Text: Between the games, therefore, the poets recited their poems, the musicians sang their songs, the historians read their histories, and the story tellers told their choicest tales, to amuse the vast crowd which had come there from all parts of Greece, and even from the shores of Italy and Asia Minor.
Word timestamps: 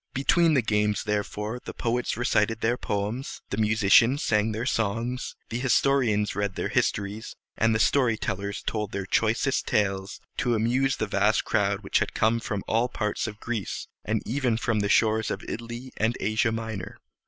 Between 0.15 0.55
the 0.55 0.63
games, 0.63 1.03
therefore, 1.03 1.59
the 1.63 1.75
poets 1.75 2.17
recited 2.17 2.61
their 2.61 2.75
poems, 2.75 3.43
the 3.51 3.57
musicians 3.57 4.23
sang 4.23 4.51
their 4.51 4.65
songs, 4.65 5.35
the 5.49 5.59
historians 5.59 6.35
read 6.35 6.55
their 6.55 6.69
histories, 6.69 7.35
and 7.55 7.75
the 7.75 7.79
story 7.79 8.17
tellers 8.17 8.63
told 8.65 8.93
their 8.93 9.05
choicest 9.05 9.67
tales, 9.67 10.19
to 10.37 10.55
amuse 10.55 10.95
the 10.97 11.05
vast 11.05 11.43
crowd 11.45 11.81
which 11.81 11.99
had 11.99 12.15
come 12.15 12.37
there 12.39 12.47
from 12.47 12.63
all 12.67 12.89
parts 12.89 13.27
of 13.27 13.39
Greece, 13.39 13.87
and 14.03 14.23
even 14.25 14.57
from 14.57 14.79
the 14.79 14.89
shores 14.89 15.29
of 15.29 15.45
Italy 15.47 15.93
and 15.97 16.17
Asia 16.19 16.51
Minor. 16.51 16.97